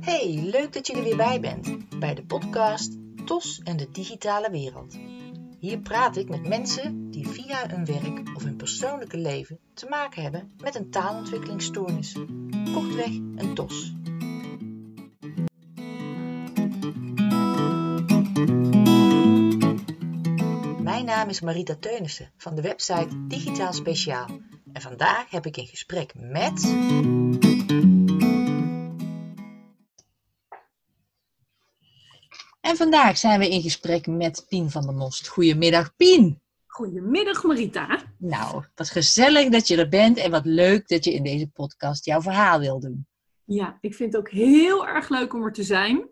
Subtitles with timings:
[0.00, 4.50] Hey, leuk dat je er weer bij bent bij de podcast TOS en de digitale
[4.50, 4.98] wereld.
[5.58, 10.22] Hier praat ik met mensen die via hun werk of hun persoonlijke leven te maken
[10.22, 12.16] hebben met een taalontwikkelingsstoornis.
[12.74, 13.92] Kortweg een TOS.
[20.82, 24.26] Mijn naam is Marita Teunissen van de website Digitaal Speciaal.
[24.72, 26.64] En vandaag heb ik een gesprek met.
[32.60, 35.28] En vandaag zijn we in gesprek met Pien van der Most.
[35.28, 36.40] Goedemiddag, Pien.
[36.66, 38.14] Goedemiddag Marita.
[38.18, 42.04] Nou, wat gezellig dat je er bent en wat leuk dat je in deze podcast
[42.04, 43.06] jouw verhaal wil doen.
[43.44, 46.08] Ja, ik vind het ook heel erg leuk om er te zijn.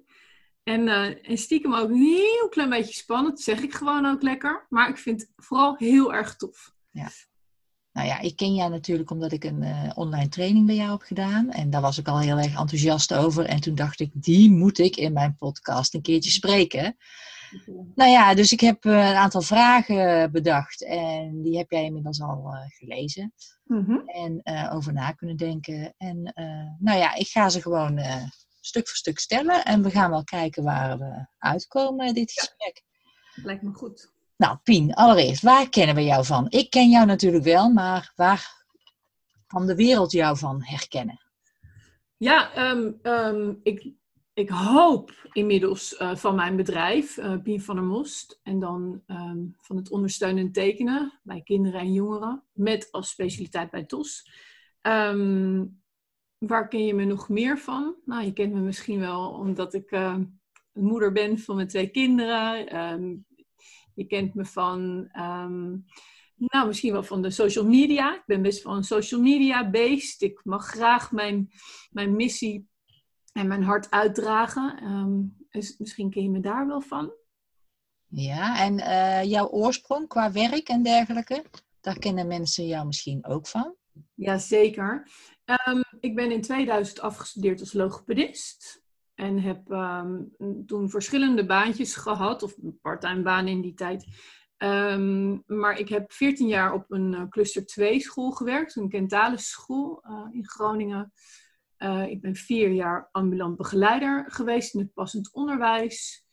[0.62, 4.66] En, uh, en stiekem ook een heel klein beetje spannend, zeg ik gewoon ook lekker.
[4.68, 6.74] Maar ik vind het vooral heel erg tof.
[6.90, 7.08] Ja.
[8.00, 11.00] Nou ja, ik ken jou natuurlijk omdat ik een uh, online training bij jou heb
[11.02, 11.50] gedaan.
[11.50, 13.44] En daar was ik al heel erg enthousiast over.
[13.44, 16.96] En toen dacht ik, die moet ik in mijn podcast een keertje spreken.
[17.94, 20.84] Nou ja, dus ik heb uh, een aantal vragen bedacht.
[20.84, 23.32] En die heb jij inmiddels al gelezen.
[23.64, 24.08] Mm -hmm.
[24.08, 25.94] En over na kunnen denken.
[25.98, 26.32] En
[26.78, 28.00] nou ja, ik ga ze gewoon
[28.60, 29.64] stuk voor stuk stellen.
[29.64, 32.82] En we gaan wel kijken waar we uitkomen dit gesprek.
[33.34, 34.12] Ja, lijkt me goed.
[34.40, 36.46] Nou, Pien, allereerst, waar kennen we jou van?
[36.48, 38.64] Ik ken jou natuurlijk wel, maar waar
[39.46, 41.20] kan de wereld jou van herkennen?
[42.16, 43.92] Ja, um, um, ik,
[44.32, 49.56] ik hoop inmiddels uh, van mijn bedrijf, uh, Pien van der Most, en dan um,
[49.60, 54.30] van het ondersteunen en tekenen bij kinderen en jongeren, met als specialiteit bij TOS.
[56.38, 57.96] waar ken je me nog meer van?
[58.04, 59.98] Nou, je kent me misschien wel omdat ik
[60.72, 63.24] moeder ben van mijn twee kinderen.
[63.94, 65.84] Je kent me van, um,
[66.36, 68.14] nou misschien wel van de social media.
[68.14, 70.22] Ik ben best wel een social media beest.
[70.22, 71.50] Ik mag graag mijn,
[71.90, 72.68] mijn missie
[73.32, 74.82] en mijn hart uitdragen.
[74.84, 77.12] Um, dus misschien ken je me daar wel van.
[78.06, 81.44] Ja, en uh, jouw oorsprong qua werk en dergelijke,
[81.80, 83.74] daar kennen mensen jou misschien ook van?
[84.14, 85.08] Jazeker.
[85.66, 88.79] Um, ik ben in 2000 afgestudeerd als logopedist.
[89.20, 90.30] En heb um,
[90.66, 94.06] toen verschillende baantjes gehad, of een parttime baan in die tijd.
[94.58, 99.50] Um, maar ik heb 14 jaar op een uh, cluster 2 school gewerkt, een Kentalis
[99.50, 101.12] school uh, in Groningen.
[101.78, 106.26] Uh, ik ben vier jaar ambulant begeleider geweest in het passend onderwijs.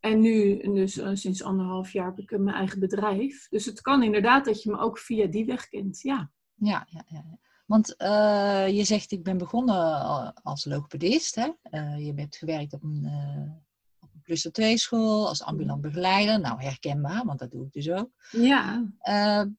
[0.00, 3.48] En nu, dus sinds anderhalf jaar, heb ik mijn eigen bedrijf.
[3.48, 6.30] Dus het kan inderdaad dat je me ook via die weg kent, ja.
[6.54, 7.38] Ja, ja, ja.
[7.66, 11.34] Want uh, je zegt, ik ben begonnen als logopedist.
[11.34, 11.50] Hè?
[11.70, 13.52] Uh, je hebt gewerkt op een, uh,
[14.00, 16.40] op een cluster 2 school als ambulant begeleider.
[16.40, 18.10] Nou, herkenbaar, want dat doe ik dus ook.
[18.30, 18.86] Ja.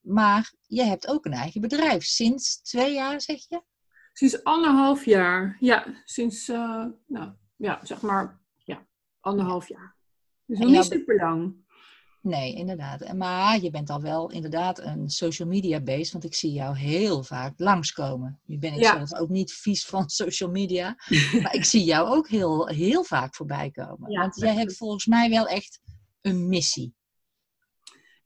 [0.01, 2.03] maar je hebt ook een eigen bedrijf.
[2.03, 3.61] Sinds twee jaar, zeg je?
[4.13, 5.57] Sinds anderhalf jaar.
[5.59, 6.47] Ja, sinds,
[7.07, 8.87] nou, ja, zeg maar, ja,
[9.19, 9.95] anderhalf jaar.
[10.45, 11.65] Dus nog niet super lang.
[12.27, 13.13] Nee, inderdaad.
[13.13, 17.23] Maar je bent al wel inderdaad een social media based, want ik zie jou heel
[17.23, 18.39] vaak langskomen.
[18.45, 18.95] Nu ben ik ja.
[18.95, 20.95] zelf ook niet vies van social media,
[21.41, 24.11] maar ik zie jou ook heel, heel vaak voorbij komen.
[24.11, 25.79] Ja, want jij hebt volgens mij wel echt
[26.21, 26.95] een missie.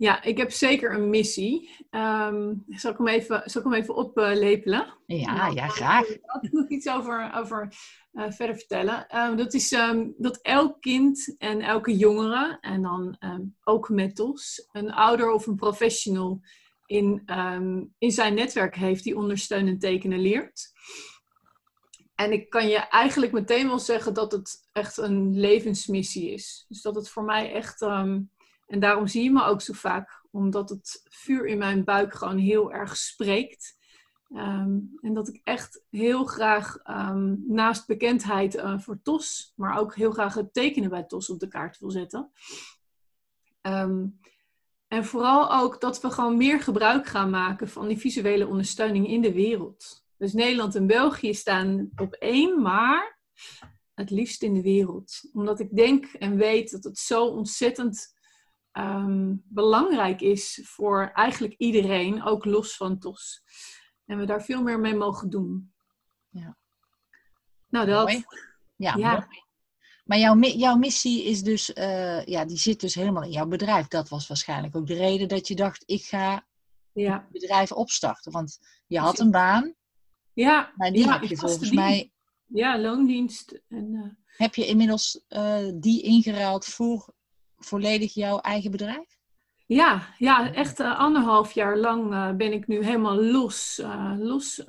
[0.01, 1.69] Ja, ik heb zeker een missie.
[1.91, 4.97] Um, zal, ik hem even, zal ik hem even oplepelen?
[5.05, 6.07] ja, nou, ja, graag.
[6.07, 7.73] Ik wil nog iets over, over
[8.13, 9.17] uh, verder vertellen.
[9.17, 13.17] Um, dat is um, dat elk kind en elke jongere, en dan
[13.63, 16.41] ook met ons, een ouder of een professional
[16.85, 17.23] in,
[17.97, 20.71] in zijn netwerk heeft die ondersteunend tekenen leert.
[22.15, 26.65] En ik kan je eigenlijk meteen wel zeggen dat het echt een levensmissie is.
[26.67, 27.81] Dus dat het voor mij echt
[28.71, 32.37] en daarom zie je me ook zo vaak, omdat het vuur in mijn buik gewoon
[32.37, 33.79] heel erg spreekt.
[34.29, 39.95] Um, en dat ik echt heel graag um, naast bekendheid uh, voor TOS, maar ook
[39.95, 42.31] heel graag het tekenen bij TOS op de kaart wil zetten.
[43.61, 44.19] Um,
[44.87, 49.21] en vooral ook dat we gewoon meer gebruik gaan maken van die visuele ondersteuning in
[49.21, 50.05] de wereld.
[50.17, 53.19] Dus Nederland en België staan op één, maar
[53.93, 55.29] het liefst in de wereld.
[55.33, 58.19] Omdat ik denk en weet dat het zo ontzettend
[58.73, 63.43] um, belangrijk is voor eigenlijk iedereen, ook los van TOS.
[64.05, 65.73] En we daar veel meer mee mogen doen.
[66.29, 66.57] Ja.
[67.69, 68.07] Nou, dat.
[68.07, 68.25] Mooi.
[68.75, 69.11] Ja, ja.
[69.11, 69.43] Mooi.
[70.05, 73.87] Maar jouw, jouw missie is dus, uh, ja, die zit dus helemaal in jouw bedrijf.
[73.87, 76.47] Dat was waarschijnlijk ook de reden dat je dacht, ik ga
[76.93, 77.13] ja.
[77.13, 78.31] het bedrijf opstarten.
[78.31, 79.75] Want je had een baan.
[80.33, 80.73] Ja.
[80.75, 82.11] Maar die ja, heb je volgens mij...
[82.45, 83.61] Ja, loondienst.
[83.67, 84.11] En, uh...
[84.37, 87.13] Heb je inmiddels uh, die ingeruild voor
[87.65, 89.19] volledig jouw eigen bedrijf?
[89.65, 94.63] Ja, ja echt uh, anderhalf jaar lang uh, ben ik nu helemaal los, uh, los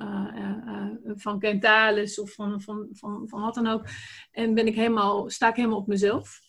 [1.15, 3.85] van Kentalis of van, van, van, van wat dan ook.
[4.31, 6.39] En ben ik helemaal, sta ik helemaal op mezelf.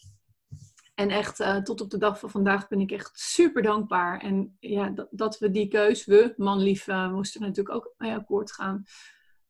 [0.94, 4.20] En echt tot op de dag van vandaag ben ik echt super dankbaar.
[4.20, 8.84] En ja, dat, dat we die keus, we, manlief, moesten natuurlijk ook mee akkoord gaan.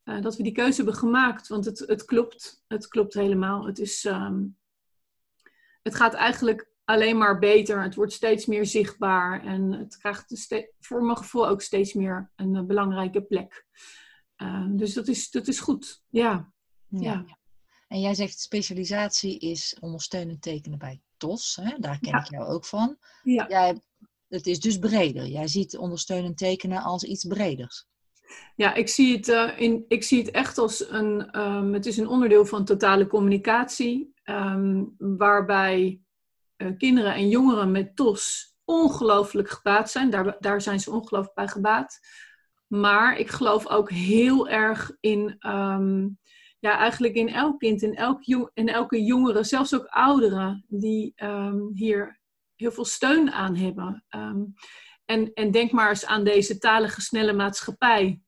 [0.04, 2.64] dat we die keuze hebben gemaakt, want het, het klopt.
[2.66, 3.66] Het klopt helemaal.
[3.66, 4.04] Het is...
[4.04, 4.56] Um,
[5.82, 7.82] het gaat eigenlijk alleen maar beter.
[7.82, 10.48] Het wordt steeds meer zichtbaar en het krijgt
[10.80, 13.66] voor mijn gevoel ook steeds meer een eh, belangrijke plek.
[14.36, 16.02] Uh, dus dat is, dat is goed.
[16.08, 16.52] Ja.
[16.88, 17.24] ja.
[17.88, 21.58] En jij zegt specialisatie is ondersteunend tekenen bij TOS.
[21.60, 21.78] Hè?
[21.78, 22.96] Daar ken ik jou ook van.
[23.22, 23.48] Ja.
[23.48, 23.80] Jij,
[24.28, 25.26] het is dus breder.
[25.26, 27.86] Jij ziet ondersteunend tekenen als iets breders.
[28.56, 31.38] Ja, ik zie het, uh, in, ik zie het echt als een.
[31.40, 34.12] Um, het is een onderdeel van totale communicatie.
[34.24, 36.00] Um, waarbij
[36.56, 40.10] uh, kinderen en jongeren met TOS ongelooflijk gebaat zijn.
[40.10, 42.00] Daar, daar zijn ze ongelooflijk bij gebaat.
[42.66, 46.18] Maar ik geloof ook heel erg in, um,
[46.58, 48.24] ja, eigenlijk in elk kind, in, elk
[48.54, 52.20] in elke jongere, zelfs ook ouderen, die um, hier
[52.54, 54.04] heel veel steun aan hebben.
[54.16, 54.54] Um,
[55.04, 58.20] en, en denk maar eens aan deze talige snelle maatschappij,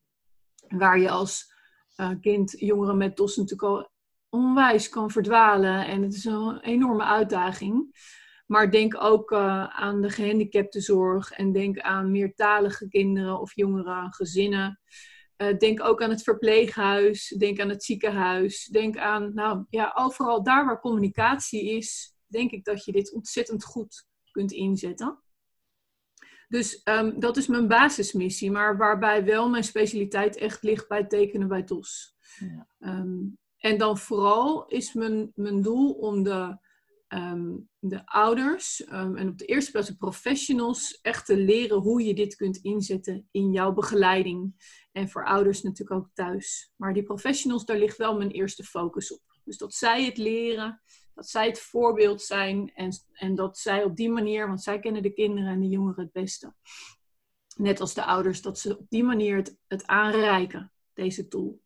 [0.68, 1.54] waar je als
[1.96, 3.90] uh, kind, jongeren met TOS natuurlijk al
[4.36, 5.86] onwijs kan verdwalen.
[5.86, 7.94] En het is een enorme uitdaging.
[8.46, 14.80] Maar denk ook uh, aan de gehandicaptenzorg en denk aan meertalige kinderen of jongeren, gezinnen.
[15.36, 18.64] Uh, denk ook aan het verpleeghuis, denk aan het ziekenhuis.
[18.64, 23.64] Denk aan, nou ja, overal daar waar communicatie is, denk ik dat je dit ontzettend
[23.64, 25.20] goed kunt inzetten.
[26.48, 31.48] Dus um, dat is mijn basismissie, maar waarbij wel mijn specialiteit echt ligt bij tekenen
[31.48, 32.16] bij TOS.
[32.38, 32.68] Ja.
[32.78, 36.58] Um, en dan vooral is mijn, mijn doel om de
[37.08, 42.04] um, de ouders um, en op de eerste plaats de professionals echt te leren hoe
[42.04, 44.54] je dit kunt inzetten in jouw begeleiding.
[44.92, 46.72] En voor ouders natuurlijk ook thuis.
[46.76, 49.20] Maar die professionals, daar ligt wel mijn eerste focus op.
[49.44, 50.80] Dus dat zij het leren,
[51.14, 55.02] dat zij het voorbeeld zijn en, en dat zij op die manier, want zij kennen
[55.02, 56.54] de kinderen en de jongeren het beste.
[57.56, 61.64] Net als de ouders, dat ze op die manier het, het aanreiken, deze tool.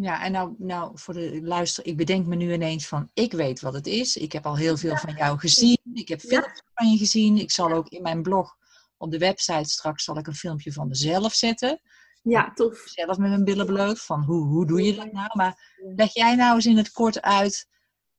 [0.00, 3.60] Ja, en nou, nou voor de luister, ik bedenk me nu ineens van, ik weet
[3.60, 4.16] wat het is.
[4.16, 5.78] Ik heb al heel veel van jou gezien.
[5.92, 7.36] Ik heb filmpjes van je gezien.
[7.36, 8.56] Ik zal ook in mijn blog
[8.96, 11.80] op de website straks zal ik een filmpje van mezelf zetten.
[12.22, 12.78] Ja, tof.
[12.84, 15.28] Zelf met mijn billen bloot, van hoe, hoe doe je dat nou?
[15.32, 17.68] Maar leg jij nou eens in het kort uit,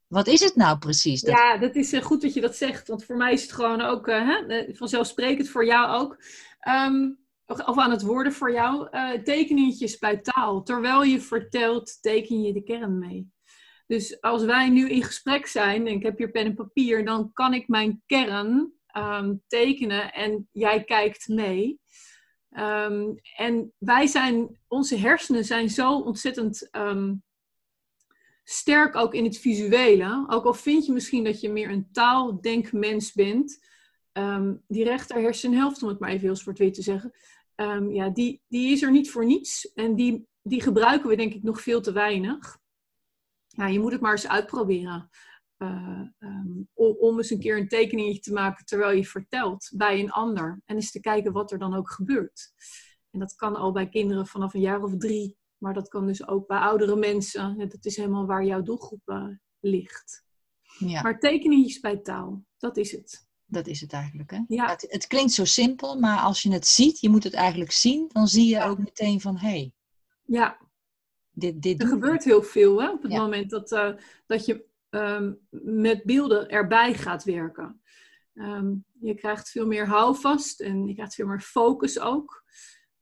[0.07, 1.21] wat is het nou precies?
[1.21, 1.37] Dat...
[1.37, 2.87] Ja, dat is uh, goed dat je dat zegt.
[2.87, 6.23] Want voor mij is het gewoon ook uh, hè, vanzelfsprekend, voor jou ook.
[6.67, 7.18] Um,
[7.49, 10.63] of aan het worden voor jou, uh, tekeningetjes bij taal.
[10.63, 13.31] Terwijl je vertelt, teken je de kern mee.
[13.87, 17.33] Dus als wij nu in gesprek zijn en ik heb hier pen en papier, dan
[17.33, 21.79] kan ik mijn kern um, tekenen en jij kijkt mee.
[22.57, 27.23] Um, en wij zijn, onze hersenen zijn zo ontzettend um,
[28.43, 30.25] sterk ook in het visuele.
[30.27, 33.67] Ook al vind je misschien dat je meer een taaldenkmens bent,
[34.67, 37.13] die rechter hersenhelft, om het maar even heel zwart-wit te zeggen,
[37.59, 39.73] um, ja, die, die is er niet voor niets.
[39.73, 42.57] En die, die gebruiken we denk ik nog veel te weinig.
[43.47, 45.09] Ja, je moet het maar eens uitproberen.
[45.57, 50.11] Uh, um, om eens een keer een tekeningetje te maken terwijl je vertelt bij een
[50.11, 50.61] ander.
[50.65, 52.53] En eens te kijken wat er dan ook gebeurt.
[53.11, 55.37] En dat kan al bij kinderen vanaf een jaar of drie.
[55.57, 57.57] Maar dat kan dus ook bij oudere mensen.
[57.57, 59.27] Dat is helemaal waar jouw doelgroep uh,
[59.59, 60.23] ligt.
[60.77, 61.01] Ja.
[61.01, 63.28] Maar tekeningetjes bij taal, dat is het.
[63.51, 64.31] Dat is het eigenlijk.
[64.31, 64.39] Hè?
[64.47, 64.69] Ja.
[64.69, 68.09] Het, het, klinkt zo simpel, maar als je het ziet, je moet het eigenlijk zien,
[68.11, 69.47] dan zie je ook meteen van hé.
[69.47, 69.73] Hey,
[70.25, 70.57] ja.
[71.31, 73.93] Dit, dit er gebeurt heel veel hè, op het moment dat, uh,
[74.25, 77.81] dat je um, met beelden erbij gaat werken.
[78.33, 82.43] Um, je krijgt veel meer houvast en je krijgt veel meer focus ook.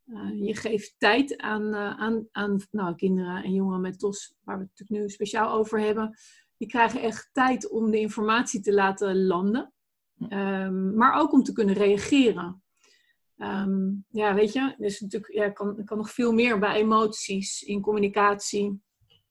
[0.06, 4.58] Uh, je geeft tijd aan, uh, aan, aan nou, kinderen en jongeren met TOS, waar
[4.58, 6.18] we het natuurlijk nu speciaal over hebben.
[6.58, 9.74] Die krijgen echt tijd om de informatie te laten landen.
[10.30, 12.64] Um, maar ook om te kunnen reageren.
[13.38, 17.82] Um, ja, weet je, dus natuurlijk, ja, kan, kan nog veel meer bij emoties, in
[17.82, 18.82] communicatie.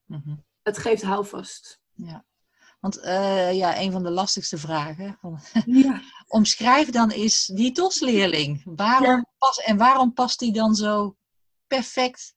[0.05, 0.45] Mm -hmm.
[0.62, 1.81] Het geeft houvast.
[1.93, 2.25] Ja.
[2.81, 5.19] Want uh, ja, een van de lastigste vragen.
[5.64, 6.02] Ja.
[6.26, 8.62] Omschrijf dan is die TOS-leerling.
[8.64, 9.26] Waarom ja.
[9.38, 11.16] pas, en waarom past die dan zo
[11.66, 12.35] perfect,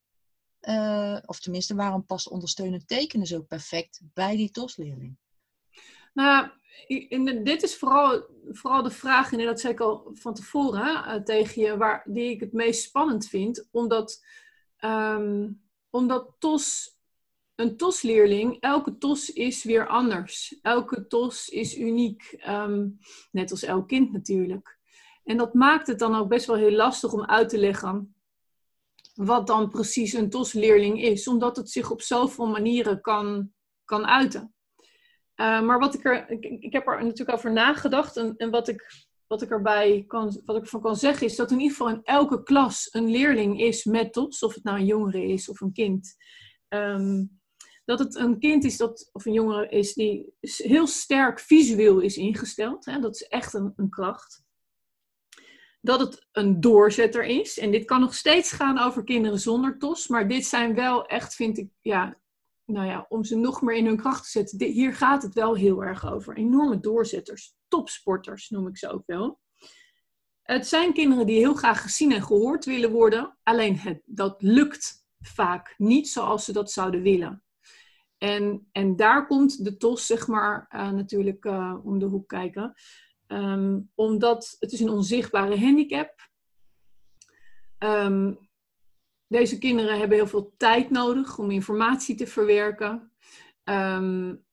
[0.62, 5.18] uh, of tenminste, waarom past ondersteunend tekenen zo perfect bij die TOS-leerling?
[6.14, 6.50] Nou,
[7.44, 11.62] dit is vooral, vooral de vraag, en dat zei ik al van tevoren eh, tegen
[11.62, 13.68] je, waar, die ik het meest spannend vind.
[13.72, 14.26] Omdat,
[14.80, 16.98] um, omdat TOS,
[17.56, 20.60] een TOS-leerling, elke TOS is weer anders.
[20.62, 22.98] Elke TOS is uniek, um,
[23.32, 24.78] net als elk kind natuurlijk.
[25.24, 28.14] En dat maakt het dan ook best wel heel lastig om uit te leggen
[29.20, 33.52] wat dan precies een TOS-leerling is, omdat het zich op zoveel manieren kan,
[33.86, 34.54] kan uiten.
[35.40, 38.68] Uh, maar wat ik er, ik, ik, heb er natuurlijk over nagedacht en, en wat,
[38.68, 38.92] ik,
[39.28, 42.04] wat ik erbij kan, wat ik ervan kan zeggen is dat in ieder geval in
[42.04, 45.74] elke klas een leerling is met TOS, of het nou een jongere is of een
[45.74, 46.16] kind.
[46.68, 47.40] Um,
[47.86, 52.18] dat het een kind is dat, of een jongere is die heel sterk visueel is
[52.18, 52.86] ingesteld.
[52.86, 53.00] Hè?
[53.00, 54.44] Dat is echt een, een kracht
[55.82, 57.60] dat het een doorzetter is.
[57.60, 60.08] En dit kan nog steeds gaan over kinderen zonder TOS.
[60.08, 62.18] Maar dit zijn wel echt, vind ik, ja,
[62.70, 64.68] nou ja, om ze nog meer in hun kracht te zetten.
[64.68, 66.38] hier gaat het wel heel erg over.
[66.38, 69.40] Enorme doorzetters, topsporters noem ik ze ook wel.
[70.42, 73.38] Het zijn kinderen die heel graag gezien en gehoord willen worden.
[73.44, 77.44] Alleen het, dat lukt vaak niet zoals ze dat zouden willen.
[78.18, 82.74] En, en daar komt de TOS, zeg maar, uh, natuurlijk uh, om de hoek kijken.
[83.28, 86.30] Um, omdat het is een onzichtbare handicap.
[87.78, 88.49] Um,
[89.30, 93.12] deze kinderen hebben heel veel tijd nodig om informatie te verwerken.
[93.64, 94.48] Um,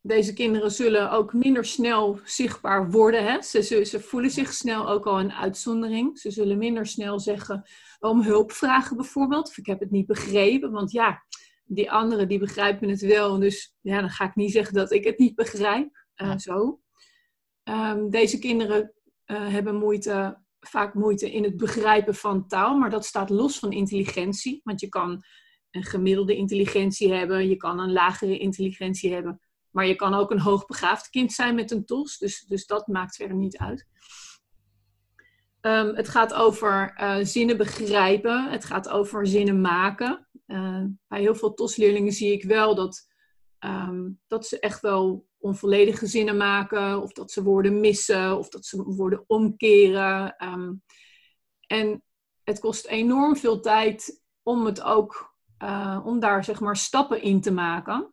[0.00, 3.24] deze kinderen zullen ook minder snel zichtbaar worden.
[3.24, 3.42] Hè?
[3.42, 6.18] Ze, ze, ze, voelen zich snel ook al een uitzondering.
[6.18, 7.62] Ze zullen minder snel zeggen
[8.00, 9.48] om hulp vragen bijvoorbeeld.
[9.48, 10.70] Of ik heb het niet begrepen.
[10.70, 11.22] Want ja,
[11.64, 13.38] die anderen die begrijpen het wel.
[13.38, 16.06] Dus ja, dan ga ik niet zeggen dat ik het niet begrijp.
[16.16, 16.80] Uh, zo.
[17.64, 18.92] Um, deze kinderen
[19.26, 23.72] uh, hebben moeite, vaak moeite in het begrijpen van taal, maar dat staat los van
[23.72, 24.60] intelligentie.
[24.64, 25.24] Want je kan
[25.70, 29.40] een gemiddelde intelligentie hebben, je kan een lagere intelligentie hebben,
[29.70, 33.16] maar je kan ook een hoogbegaafd kind zijn met een TOS, dus, dus dat maakt
[33.16, 33.86] verder niet uit.
[35.60, 40.28] Um, het gaat over uh, zinnen begrijpen, het gaat over zinnen maken.
[40.46, 43.06] Uh, bij heel veel TOS-leerlingen zie ik wel dat,
[43.64, 48.66] um, dat ze echt wel onvolledige zinnen maken, of dat ze woorden missen, of dat
[48.66, 50.36] ze woorden omkeren.
[50.36, 50.72] Ehm,
[51.66, 52.02] en
[52.44, 57.40] het kost enorm veel tijd om het ook, uh, om daar zeg maar stappen in
[57.40, 58.12] te maken.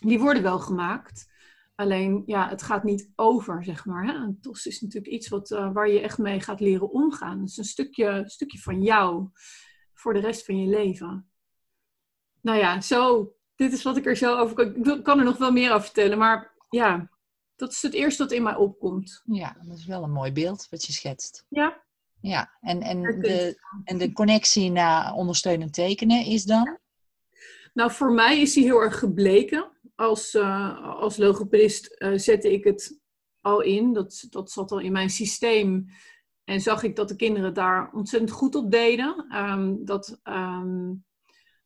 [0.00, 1.34] Die worden wel gemaakt.
[1.74, 4.06] Alleen, ja, het gaat niet over, zeg maar.
[4.06, 4.34] Hè?
[4.40, 7.40] TOS is natuurlijk iets wat, uh, waar je echt mee gaat leren omgaan.
[7.40, 9.28] Het is een stukje, stukje van jou
[9.94, 11.30] voor de rest van je leven.
[12.40, 14.96] Nou ja, zo, dit is wat ik er zo over kan.
[14.96, 17.10] Ik kan er nog wel meer over vertellen, maar ja,
[17.56, 19.22] dat is het eerste wat in mij opkomt.
[19.24, 21.44] Ja, dat is wel een mooi beeld wat je schetst.
[21.48, 21.84] Ja.
[22.20, 26.78] Ja, en, en, de, en de connectie naar ondersteunend tekenen is dan?
[27.74, 29.70] Nou, voor mij is die heel erg gebleken.
[29.94, 33.00] Als, uh, als logopedist uh, zette ik het
[33.40, 33.92] al in.
[33.92, 35.86] Dat, dat zat al in mijn systeem.
[36.44, 39.36] En zag ik dat de kinderen daar ontzettend goed op deden.
[39.36, 41.04] Um, dat, um,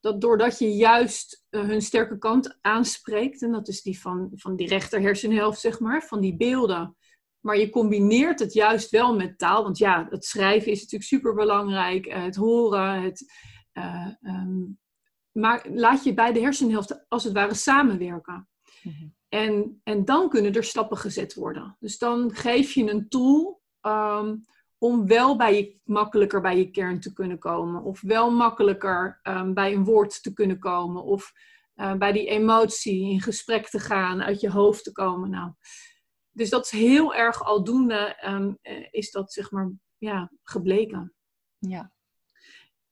[0.00, 4.56] dat doordat je juist uh, hun sterke kant aanspreekt, en dat is die van, van
[4.56, 6.96] die rechter hersenhelft, zeg maar, van die beelden.
[7.40, 11.34] Maar je combineert het juist wel met taal, want ja, het schrijven is natuurlijk super
[11.34, 13.32] belangrijk, uh, het horen, het.
[13.72, 14.78] Uh, um,
[15.32, 18.48] maar laat je beide hersenhelften als het ware samenwerken.
[18.82, 19.14] Mm-hmm.
[19.28, 21.76] En, en dan kunnen er stappen gezet worden.
[21.80, 24.44] Dus dan geef je een tool um,
[24.80, 27.82] om wel bij je, makkelijker bij je kern te kunnen komen.
[27.82, 31.02] Of wel makkelijker um, bij een woord te kunnen komen.
[31.02, 31.32] Of
[31.76, 35.30] uh, bij die emotie in gesprek te gaan, uit je hoofd te komen.
[35.30, 35.52] Nou,
[36.30, 38.58] dus dat is heel erg aldoende, um,
[38.90, 41.14] is dat zeg maar ja, gebleken.
[41.58, 41.92] Ja.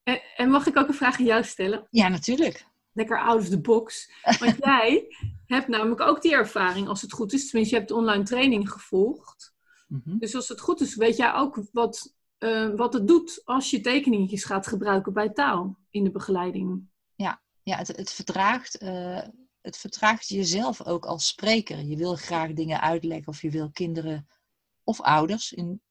[0.03, 1.87] En, en, mag ik ook een vraag aan jou stellen?
[1.91, 2.67] Ja, natuurlijk.
[2.93, 4.13] Lekker out of the box.
[4.39, 5.07] Want jij
[5.47, 7.51] hebt namelijk ook die ervaring, als het goed is.
[7.51, 9.57] Tenminste, je hebt de online training gevolgd.
[9.89, 10.19] Mm-hmm.
[10.19, 13.81] Dus als het goed is, weet jij ook wat, uh, wat het doet als je
[13.81, 16.89] tekeningetjes gaat gebruiken bij taal in de begeleiding.
[17.15, 19.23] Ja, ja het, het, vertraagt, uh,
[19.61, 21.85] het vertraagt jezelf ook als spreker.
[21.85, 24.29] Je wil graag dingen uitleggen of je wil kinderen
[24.85, 25.83] of ouders, in,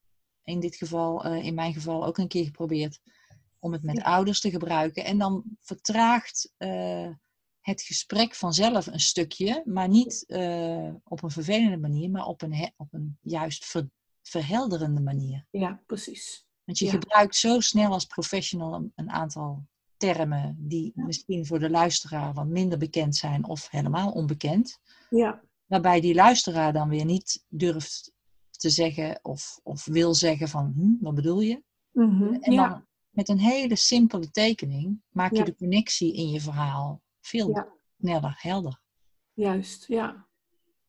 [0.44, 3.00] in dit geval, uh, in mijn geval ook een keer geprobeerd,
[3.60, 4.04] om het met ja.
[4.04, 5.06] ouders te gebruiken.
[5.06, 6.54] En dan vertraagt
[7.68, 12.74] het gesprek vanzelf een stukje, maar niet uh, op een vervelende manier, maar op een,
[12.78, 13.90] op een juist ver,
[14.22, 15.46] verhelderende manier.
[15.52, 16.46] Ja, precies.
[16.64, 16.92] Want je ja.
[16.92, 19.66] gebruikt zo snel als professional een, een aantal
[19.98, 21.06] termen die Ja.
[21.06, 24.80] misschien voor de luisteraar wat minder bekend zijn of helemaal onbekend.
[25.10, 28.14] Ja, Waarbij die luisteraar dan weer niet durft
[28.52, 31.64] te zeggen of, of wil zeggen van, hm, wat bedoel je?
[31.92, 32.34] Mhm.
[32.34, 32.68] En ja.
[32.70, 37.68] dan met een hele simpele tekening maak je de connectie in je verhaal veel Ja.
[38.00, 38.80] sneller helder.
[39.34, 39.88] juist.
[39.88, 40.26] Ja.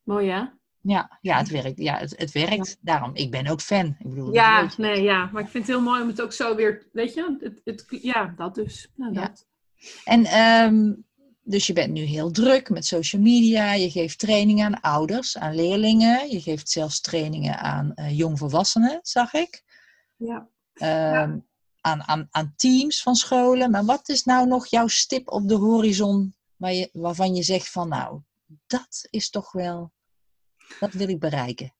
[0.03, 0.43] Mooi hè?
[0.81, 1.77] Ja, ja, het werkt.
[1.77, 2.77] Ja, het, het werkt.
[2.81, 3.85] Daarom, ik ben ook fan.
[3.99, 5.29] Ik bedoel, Ja, nee, ja.
[5.33, 7.85] Maar ik vind het heel mooi om het ook zo weer, weet je, het, het,
[8.01, 8.91] ja, dat dus.
[8.95, 9.21] Nou, Ja.
[9.21, 9.47] dat.
[10.03, 10.93] En ehm,
[11.41, 13.73] dus je bent nu heel druk met social media.
[13.73, 16.29] Je geeft trainingen aan ouders, aan leerlingen.
[16.31, 19.63] Je geeft zelfs trainingen aan eh, jongvolwassenen, zag ik.
[20.15, 20.47] Ja.
[20.73, 21.37] Ehm,
[21.81, 23.71] aan, aan, aan teams van scholen.
[23.71, 27.71] Maar wat is nou nog jouw stip op de horizon waar je, waarvan je zegt
[27.71, 28.21] van nou,
[28.67, 29.91] dat is toch wel,
[30.79, 31.73] dat wil ik bereiken?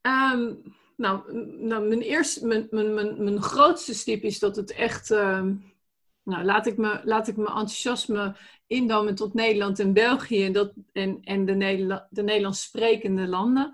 [0.00, 0.54] Ehm,
[0.96, 1.34] nou,
[1.66, 5.10] nou, mijn, eerste, mijn, mijn, mijn, mijn grootste stip is dat het echt.
[5.10, 5.54] ehm,
[6.22, 10.72] nou, laat ik, me, laat ik mijn enthousiasme indammen tot Nederland en België en, dat,
[10.92, 13.72] en, en de, de Nederlands sprekende landen.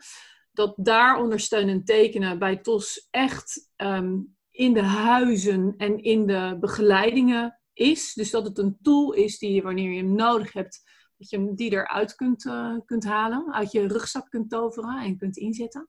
[0.52, 4.18] Dat daar ondersteunend tekenen bij TOS echt ehm,
[4.56, 8.14] in de huizen en in de begeleidingen is.
[8.14, 10.82] Dus dat het een tool is die je wanneer je hem nodig hebt,
[11.16, 15.16] dat je hem die eruit kunt, eh, kunt halen, uit je rugzak kunt toveren en
[15.16, 15.88] kunt inzetten.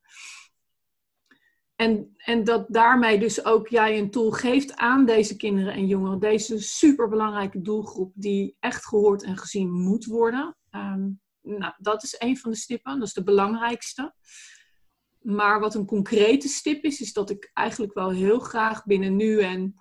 [1.75, 6.19] En, en dat daarmee dus ook jij een tool geeft aan deze kinderen en jongeren.
[6.19, 10.57] Deze superbelangrijke doelgroep die echt gehoord en gezien moet worden.
[10.69, 11.09] Ehm,
[11.41, 12.99] nou, dat is een van de stippen.
[12.99, 14.13] Dat is de belangrijkste.
[15.27, 19.41] Maar wat een concrete stip is, is dat ik eigenlijk wel heel graag binnen nu
[19.41, 19.75] en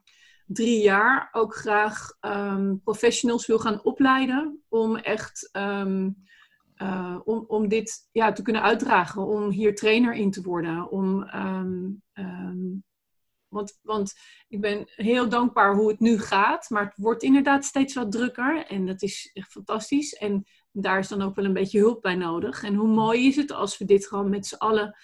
[0.47, 4.63] drie jaar ook graag ehm, professionals wil gaan opleiden.
[4.69, 6.11] Om echt ehm,
[6.77, 10.91] uh, om, om dit ja, te kunnen uitdragen, om hier trainer in te worden.
[10.91, 12.03] Om, um,
[13.49, 14.15] want, want
[14.49, 18.67] ik ben heel dankbaar hoe het nu gaat, maar het wordt inderdaad steeds wat drukker
[18.67, 20.15] en dat is echt fantastisch.
[20.15, 22.63] En daar is dan ook wel een beetje hulp bij nodig.
[22.63, 24.97] En hoe mooi is het als we dit gewoon met z'n allen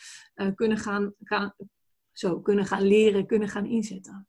[0.55, 1.55] kunnen, gaan, gaan,
[2.13, 4.27] zo, kunnen gaan leren, kunnen gaan inzetten.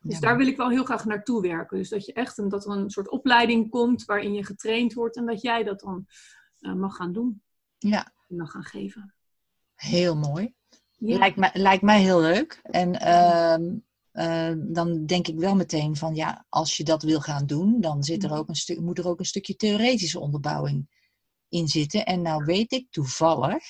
[0.00, 0.20] Dus ja.
[0.20, 1.78] daar wil ik wel heel graag naartoe werken.
[1.78, 5.16] Dus dat je echt een, dat er een soort opleiding komt waarin je getraind wordt
[5.16, 6.06] en dat jij dat dan
[6.60, 7.42] uh, mag gaan doen.
[7.78, 8.12] Ja.
[8.28, 9.14] En mag gaan geven.
[9.74, 10.54] Heel mooi.
[10.90, 11.18] Ja.
[11.18, 12.60] Lijkt, mij, lijkt mij heel leuk.
[12.62, 13.56] En uh,
[14.12, 18.02] uh, dan denk ik wel meteen van ja, als je dat wil gaan doen, dan
[18.02, 20.88] zit er ook een stuk, moet er ook een stukje theoretische onderbouwing
[21.54, 22.06] in zitten.
[22.06, 23.64] En nou weet ik toevallig,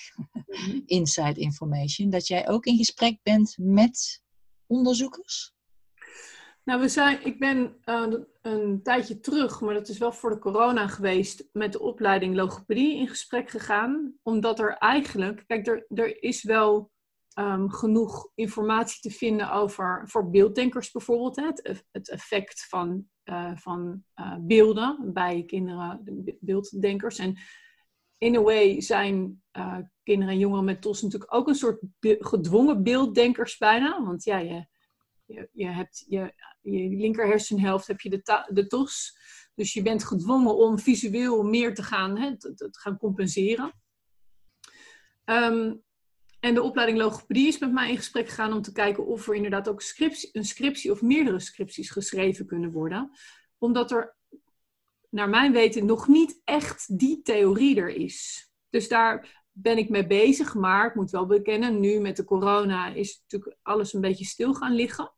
[0.87, 4.23] inside information, dat jij ook in gesprek bent met
[4.67, 5.53] onderzoekers.
[6.65, 8.07] Nou, we zijn, ik ben uh,
[8.43, 12.97] een tijdje terug, maar dat is wel voor de corona geweest, met de opleiding logopedie
[12.97, 14.15] in gesprek gegaan.
[14.23, 16.91] Omdat er eigenlijk, kijk, er, er is wel
[17.39, 23.57] um, genoeg informatie te vinden over, voor beelddenkers bijvoorbeeld, hè, het, het effect van, uh,
[23.57, 26.01] van uh, beelden bij kinderen,
[26.41, 27.19] beelddenkers.
[27.19, 27.39] En
[28.19, 29.43] in a way zijn
[30.03, 34.05] kinderen en jongeren met TOS natuurlijk ook een soort gedwongen beelddenkers bijna.
[34.05, 34.67] Want ja, je
[35.27, 39.19] je, je hebt je, je linker hersenhelft heb je de, de TOS.
[39.55, 43.73] Dus je bent gedwongen om visueel meer te gaan, hè, te, gaan compenseren.
[45.25, 45.83] Um,
[46.41, 49.35] en de opleiding logopedie is met mij in gesprek gegaan om te kijken of er
[49.35, 49.83] inderdaad ook
[50.33, 53.11] een scriptie of meerdere scripties geschreven kunnen worden.
[53.59, 54.17] Omdat er,
[55.15, 58.49] naar mijn weten, nog niet echt die theorie er is.
[58.71, 62.89] Dus daar ben ik mee bezig, maar ik moet wel bekennen, nu met de corona
[62.89, 65.13] is natuurlijk alles een beetje stil gaan liggen.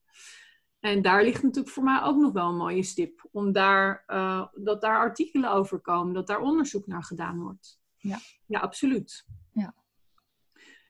[0.81, 3.29] En daar ligt natuurlijk voor mij ook nog wel een mooie stip.
[3.33, 7.81] Om daar, uh, dat daar artikelen over komen, dat daar onderzoek naar gedaan wordt.
[7.97, 9.27] Ja, ja absoluut.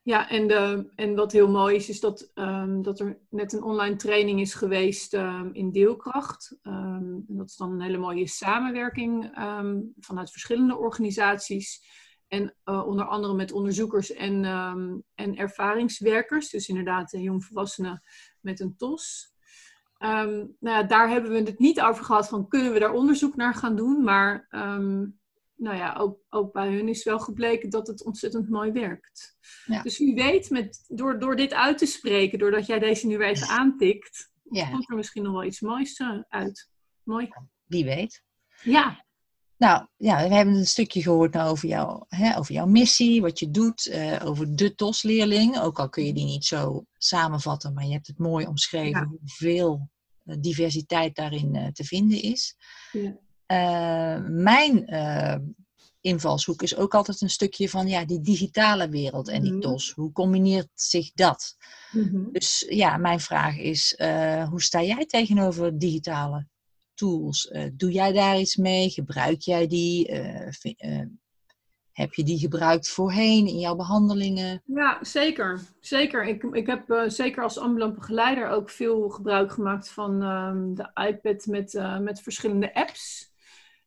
[0.06, 0.28] Ja.
[0.28, 3.96] En, de, en wat heel mooi is, is dat, um, dat er net een online
[3.96, 6.58] training is geweest um, in deelkracht.
[6.62, 9.30] Um, en dat is dan een hele mooie samenwerking
[9.98, 11.84] vanuit verschillende organisaties.
[12.28, 14.44] En uh, onder andere met onderzoekers en,
[15.14, 16.50] en ervaringswerkers.
[16.50, 18.02] Dus inderdaad, jongvolwassenen
[18.40, 19.34] met een TOS.
[19.98, 23.54] Nou ja, daar hebben we het niet over gehad van kunnen we daar onderzoek naar
[23.54, 24.04] gaan doen.
[24.04, 24.48] Maar
[25.56, 29.36] nou ja, ook, ook bij hun is wel gebleken dat het ontzettend mooi werkt.
[29.64, 29.82] Ja.
[29.82, 33.28] Dus wie weet, met, door, door dit uit te spreken, doordat jij deze nu weer
[33.28, 34.70] even aantikt, ja.
[34.70, 36.70] komt er misschien nog wel iets moois uh, uit.
[37.02, 37.28] Mooi.
[37.66, 38.22] Wie weet.
[38.62, 39.04] Ja.
[39.56, 43.38] Nou ja, we hebben een stukje gehoord nou over, jou, hè, over jouw missie, wat
[43.38, 45.58] je doet, uh, over de TOS-leerling.
[45.58, 49.16] Ook al kun je die niet zo samenvatten, maar je hebt het mooi omschreven ja.
[49.20, 49.90] hoeveel
[50.24, 52.56] uh, diversiteit daarin uh, te vinden is.
[52.92, 53.18] Ja.
[54.26, 54.86] Mijn
[56.00, 59.72] invalshoek is ook altijd een stukje van ja, die digitale wereld en die mm -hmm.
[59.72, 59.90] TOS.
[59.90, 61.56] Hoe combineert zich dat?
[61.92, 62.28] Mm -hmm.
[62.32, 63.94] Dus ja, mijn vraag is,
[64.50, 66.46] hoe sta jij tegenover digitale
[66.94, 67.52] tools.
[67.72, 68.90] Doe jij daar iets mee?
[68.90, 70.12] Gebruik jij die?
[71.92, 74.62] Heb je die gebruikt voorheen in jouw behandelingen?
[74.64, 75.60] Ja, zeker.
[75.80, 76.24] Zeker.
[76.24, 81.46] Ik, ik heb zeker als ambulant begeleider ook veel gebruik gemaakt van um, de iPad
[81.46, 83.34] met, met verschillende apps.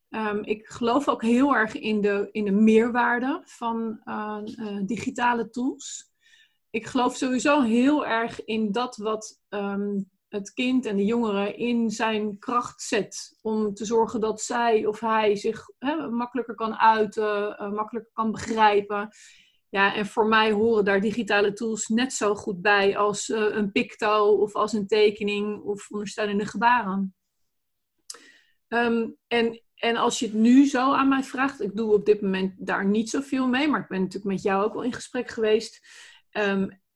[0.09, 4.01] Um, ik geloof ook heel erg in de, in de meerwaarde van
[4.85, 6.11] digitale tools.
[6.69, 11.89] Ik geloof sowieso heel erg in dat wat um, het kind en de jongere in
[11.89, 13.37] zijn kracht zet.
[13.41, 15.65] Om te zorgen dat zij of hij zich
[16.09, 19.09] makkelijker kan uiten, uh, makkelijker kan begrijpen.
[19.69, 24.35] Ja, en voor mij horen daar digitale tools net zo goed bij als een picto
[24.35, 27.15] of als een tekening of ondersteunende gebaren.
[28.67, 32.21] Um, en, en als je het nu zo aan mij vraagt, ik doe op dit
[32.21, 35.29] moment daar niet zoveel mee, maar ik ben natuurlijk met jou ook wel in gesprek
[35.29, 35.87] geweest.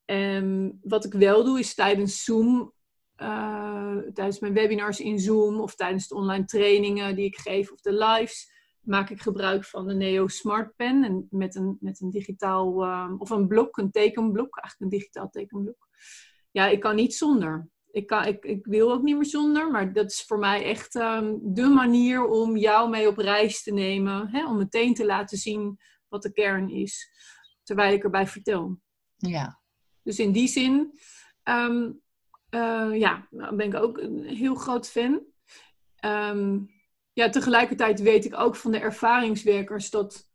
[0.05, 2.73] Um, wat ik wel doe is tijdens Zoom,
[3.17, 7.81] uh, tijdens mijn webinars in Zoom of tijdens de online trainingen die ik geef of
[7.81, 12.09] de lives, maak ik gebruik van de Neo Smart Pen en met een, met een
[12.09, 15.87] digitaal, uh, of een blok, een tekenblok, eigenlijk een digitaal tekenblok.
[16.51, 17.67] Ja, ik kan niet zonder.
[17.93, 20.95] Ik, kan, ik, ik wil ook niet meer zonder, maar dat is voor mij echt
[20.95, 24.27] um, de manier om jou mee op reis te nemen.
[24.27, 25.77] Hè, om meteen te laten zien
[26.07, 27.11] wat de kern is,
[27.63, 28.79] terwijl ik erbij vertel.
[29.15, 29.61] Ja.
[30.03, 30.99] Dus in die zin,
[31.43, 32.01] um,
[32.49, 35.25] uh, ja, ben ik ook een heel groot fan.
[36.05, 36.69] Um,
[37.13, 40.29] ja, tegelijkertijd weet ik ook van de ervaringswerkers dat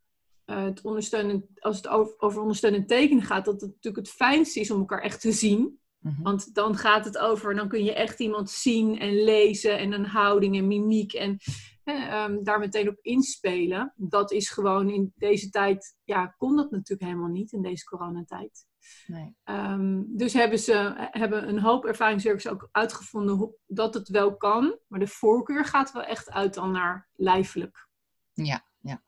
[0.46, 4.60] uh, het ondersteunen, als het over, over ondersteunend tekenen gaat, dat het natuurlijk het fijnste
[4.60, 5.77] is om elkaar echt te zien.
[5.98, 6.22] Mm-hmm.
[6.22, 10.06] Want dan gaat het over, dan kun je echt iemand zien en lezen en een
[10.06, 11.38] houding en mimiek en
[11.84, 13.92] um, daar meteen op inspelen.
[13.96, 18.66] Dat is gewoon in deze tijd, ja, kon dat natuurlijk helemaal niet in deze coronatijd.
[19.06, 19.36] Nee.
[19.44, 24.78] Um, dus hebben ze hebben een hoop ervaringswerkers ook uitgevonden hoe, dat het wel kan.
[24.86, 27.88] Maar de voorkeur gaat wel echt uit dan naar lijfelijk.
[28.32, 29.02] Ja, ja.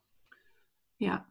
[0.96, 1.28] Ja.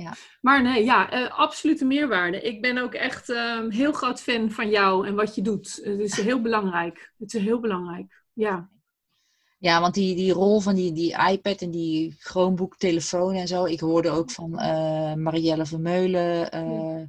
[0.00, 0.14] Ja.
[0.40, 2.40] Maar nee, ja, uh, absolute meerwaarde.
[2.40, 5.80] Ik ben ook echt uh, heel groot fan van jou en wat je doet.
[5.82, 7.12] Het is heel belangrijk.
[7.18, 8.22] Het is heel belangrijk.
[8.32, 8.70] Ja.
[9.58, 13.64] Ja, want die, die rol van die, die iPad en die Chromebook, telefoon en zo.
[13.64, 17.02] Ik hoorde ook van uh, Marielle Vermeulen, uh,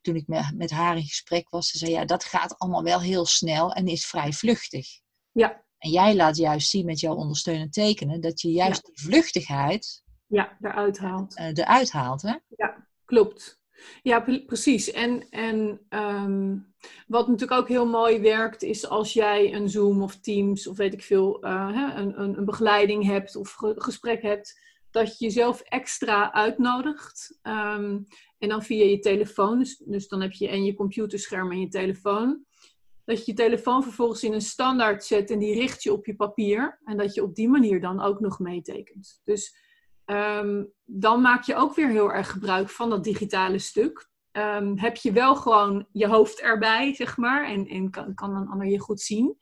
[0.00, 1.68] toen ik met, met haar in gesprek was.
[1.68, 4.88] Ze zei, ja, dat gaat allemaal wel heel snel en is vrij vluchtig.
[5.32, 5.64] Ja.
[5.78, 10.01] En jij laat juist zien met jouw ondersteunend tekenen, dat je juist die vluchtigheid...
[10.32, 11.38] Ja, eruit haalt.
[11.38, 12.34] Uh, eruit haalt, hè?
[12.56, 13.60] Ja, klopt.
[14.02, 14.90] Ja, precies.
[14.90, 16.74] En, en um,
[17.06, 20.92] wat natuurlijk ook heel mooi werkt, is als jij een Zoom of Teams of weet
[20.92, 25.60] ik veel, uh, een, een, een, begeleiding hebt of ge gesprek hebt, dat je jezelf
[25.60, 27.38] extra uitnodigt.
[27.42, 28.06] Um,
[28.38, 31.68] en dan via je telefoon, dus, dus, dan heb je en je computerscherm en je
[31.68, 32.44] telefoon.
[33.04, 36.16] Dat je je telefoon vervolgens in een standaard zet en die richt je op je
[36.16, 36.80] papier.
[36.84, 39.20] En dat je op die manier dan ook nog meetekent.
[39.24, 39.61] Dus
[40.06, 44.10] um, dan maak je ook weer heel erg gebruik van dat digitale stuk.
[44.32, 48.48] Um, heb je wel gewoon je hoofd erbij, zeg maar, en, en kan, kan een
[48.48, 49.38] ander je goed zien.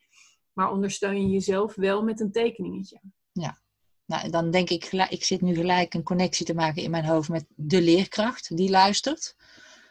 [0.53, 3.01] Maar ondersteun je jezelf wel met een tekeningetje.
[3.31, 3.57] Ja,
[4.05, 7.29] nou, dan denk ik, ik zit nu gelijk een connectie te maken in mijn hoofd
[7.29, 9.35] met de leerkracht die luistert.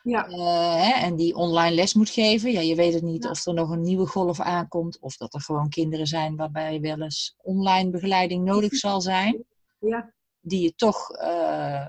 [0.02, 0.28] Ja.
[0.28, 2.52] Uh, hè, en die online les moet geven.
[2.52, 3.30] Ja, je weet het niet ja.
[3.30, 4.98] of er nog een nieuwe golf aankomt.
[4.98, 9.44] Of dat er gewoon kinderen zijn waarbij wel eens online begeleiding nodig zal zijn.
[9.78, 11.86] Ja die je toch uh,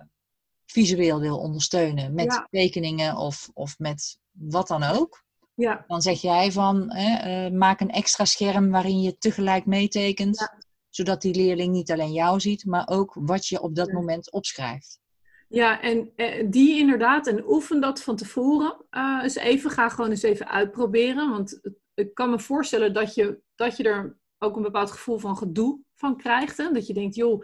[0.65, 2.47] visueel wil ondersteunen met ja.
[2.49, 5.23] tekeningen of, of met wat dan ook.
[5.55, 5.83] Ja.
[5.87, 10.63] Dan zeg jij van hè, uh, maak een extra scherm waarin je tegelijk meetekent, ja.
[10.89, 13.93] zodat die leerling niet alleen jou ziet, maar ook wat je op dat ja.
[13.93, 14.99] moment opschrijft.
[15.47, 18.85] Ja, en uh, die inderdaad, en oefen dat van tevoren.
[19.21, 21.29] eens even, ga gewoon eens even uitproberen.
[21.29, 21.59] Want
[21.93, 25.79] ik kan me voorstellen dat je, dat je er ook een bepaald gevoel van gedoe
[25.95, 26.57] van krijgt.
[26.57, 26.71] Hè?
[26.71, 27.43] Dat je denkt, joh,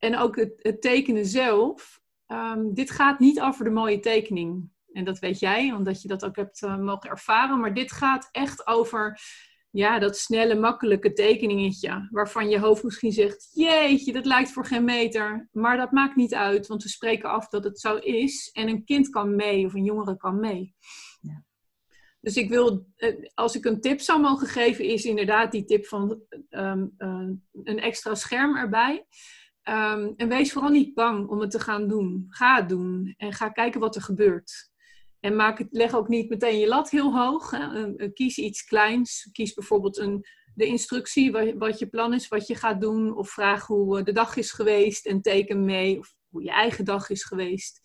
[0.00, 2.00] en ook het, het tekenen zelf.
[2.26, 4.70] Um, dit gaat niet over de mooie tekening.
[4.92, 7.60] En dat weet jij, omdat je dat ook hebt uh, mogen ervaren.
[7.60, 9.20] Maar dit gaat echt over
[9.70, 12.08] ja, dat snelle, makkelijke tekeningetje.
[12.10, 15.48] Waarvan je hoofd misschien zegt: Jeetje, dat lijkt voor geen meter.
[15.52, 18.50] Maar dat maakt niet uit, want we spreken af dat het zo is.
[18.52, 20.74] En een kind kan mee of een jongere kan mee.
[21.20, 21.44] Ja.
[22.20, 25.86] Dus ik wil, eh, als ik een tip zou mogen geven, is inderdaad die tip
[25.86, 27.28] van um, uh,
[27.62, 29.06] een extra scherm erbij.
[29.64, 32.26] Um, en wees vooral niet bang om het te gaan doen.
[32.28, 34.70] Ga het doen en ga kijken wat er gebeurt.
[35.20, 37.50] En maak het, leg ook niet meteen je lat heel hoog.
[37.50, 38.12] Hè.
[38.12, 39.28] Kies iets kleins.
[39.32, 43.16] Kies bijvoorbeeld een, de instructie, wat, wat, je plan is, wat je gaat doen.
[43.16, 45.98] Of vraag hoe eh, de dag is geweest en teken mee.
[45.98, 47.80] Of hoe je eigen dag is geweest.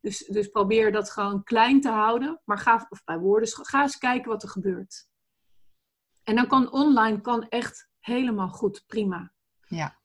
[0.00, 2.40] Dus, dus probeer dat gewoon klein te houden.
[2.44, 5.08] Maar ga, of bij woorden, ga eens kijken wat er gebeurt.
[6.22, 9.32] En dan kan online kan echt helemaal goed, prima.
[9.66, 9.99] Ja.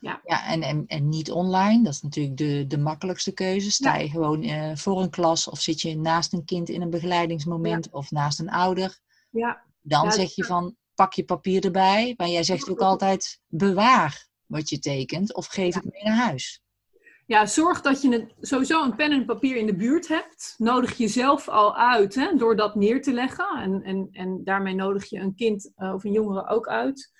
[0.00, 3.70] Ja, ja en, en, en niet online, dat is natuurlijk de, de makkelijkste keuze.
[3.70, 4.10] Sta je ja.
[4.10, 7.90] gewoon uh, voor een klas of zit je naast een kind in een begeleidingsmoment ja.
[7.98, 9.00] of naast een ouder.
[9.30, 9.62] Ja.
[9.80, 14.68] Dan zeg je van pak je papier erbij, maar jij zegt ook altijd bewaar wat
[14.68, 16.62] je tekent of geef het mee naar huis.
[17.26, 20.54] Ja, zorg dat je een, sowieso een pen en papier in de buurt hebt.
[20.58, 23.58] Nodig jezelf al uit hè, door dat neer te leggen.
[23.58, 27.12] En, en, en daarmee nodig je een kind uh, of een jongere ook uit.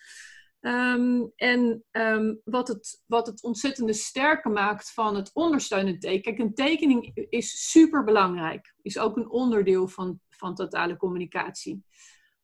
[0.68, 6.22] Ehm, en ehm, wat, het, wat het ontzettende sterke maakt van het ondersteunend teken.
[6.22, 8.74] Kijk, een tekening is super belangrijk.
[8.82, 11.84] Is ook een onderdeel van, van totale communicatie.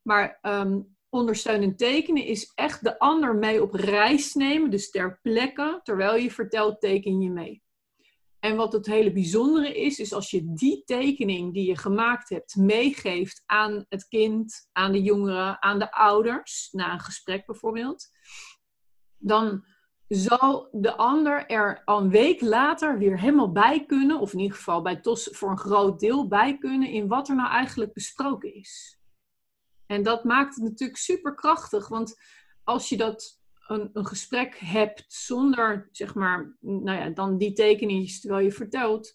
[0.01, 4.69] Maar um, ondersteunend tekenen is echt de ander mee op reis nemen.
[4.69, 7.63] Dus ter plekke, terwijl je vertelt, teken je mee.
[8.45, 12.55] En wat het hele bijzondere is, is als je die tekening die je gemaakt hebt
[12.55, 18.07] meegeeft aan het kind, aan de jongeren, aan de ouders, na een gesprek bijvoorbeeld,
[19.17, 19.65] dan
[20.07, 24.81] zal de ander er een week later weer helemaal bij kunnen, of in ieder geval
[24.81, 28.99] bij TOS voor een groot deel bij kunnen, in wat er nou eigenlijk besproken is.
[29.85, 32.15] En dat maakt het natuurlijk super krachtig, want
[32.63, 38.19] als je dat een, een gesprek hebt zonder, zeg maar, nou ja, dan die tekeningen
[38.19, 39.13] terwijl je vertelt,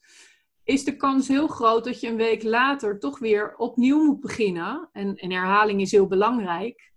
[0.65, 4.89] is de kans heel groot dat je een week later toch weer opnieuw moet beginnen.
[4.93, 6.93] En, en herhaling is heel belangrijk.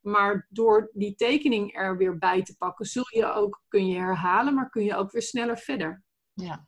[0.00, 4.54] Maar door die tekening er weer bij te pakken, zul je ook, kun je herhalen,
[4.54, 6.04] maar kun je ook weer sneller verder.
[6.32, 6.66] Ja,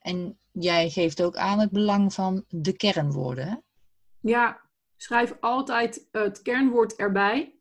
[0.00, 3.48] en jij geeft ook aan het belang van de kernwoorden.
[3.48, 3.56] Hè?
[4.20, 4.60] Ja,
[4.96, 7.55] schrijf altijd het kernwoord erbij.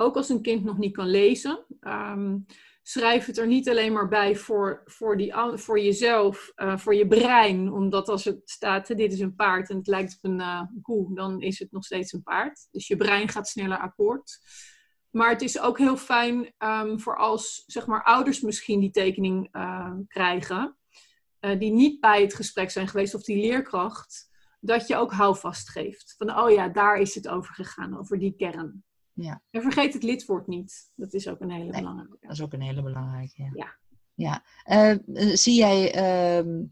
[0.00, 1.64] Ook als een kind nog niet kan lezen.
[1.80, 2.46] Um,
[2.82, 7.06] schrijf het er niet alleen maar bij voor, voor, die, voor jezelf, uh, voor je
[7.06, 7.72] brein.
[7.72, 11.14] Omdat als het staat, dit is een paard en het lijkt op een uh, koe,
[11.14, 12.68] dan is het nog steeds een paard.
[12.70, 14.38] Dus je brein gaat sneller akkoord.
[15.10, 19.48] Maar het is ook heel fijn um, voor als zeg maar, ouders misschien die tekening
[19.56, 20.76] uh, krijgen.
[21.40, 24.28] die niet bij het gesprek zijn geweest of die leerkracht.
[24.60, 26.14] Dat je ook houvast geeft.
[26.16, 28.84] Van oh ja, daar is het over gegaan, over die kern.
[29.20, 29.42] Ja.
[29.50, 30.90] En vergeet het lidwoord niet.
[30.94, 32.16] Dat is ook een hele belangrijke.
[32.20, 33.50] Dat is ook een hele belangrijke, ja.
[34.14, 34.42] ja.
[34.64, 34.96] ja.
[35.06, 35.94] Uh, zie jij,
[36.44, 36.66] uh,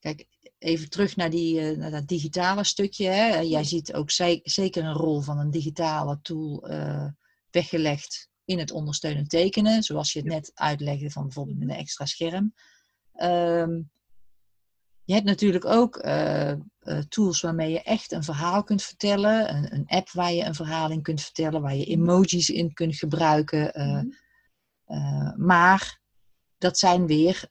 [0.00, 0.26] kijk,
[0.58, 3.06] even terug naar, die, uh, naar dat digitale stukje.
[3.06, 3.38] Hè?
[3.38, 4.10] Jij ziet ook
[4.42, 6.68] zeker een rol van een digitale tool
[7.50, 9.82] weggelegd in het ondersteunend tekenen.
[9.82, 12.54] Zoals je het net uitlegde van bijvoorbeeld met een extra scherm.
[13.16, 13.90] Um,
[15.04, 15.96] je hebt natuurlijk ook
[16.84, 19.54] uh, uh, tools waarmee je echt een verhaal kunt vertellen.
[19.54, 22.96] Een, een, app waar je een verhaal in kunt vertellen, waar je emojis in kunt
[22.96, 23.80] gebruiken.
[23.80, 26.00] Uh, maar
[26.58, 27.48] dat zijn weer,